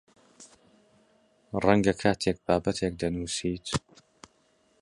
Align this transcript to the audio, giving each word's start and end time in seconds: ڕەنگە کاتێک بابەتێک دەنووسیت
ڕەنگە 1.63 1.93
کاتێک 2.01 2.37
بابەتێک 2.45 2.93
دەنووسیت 3.01 3.65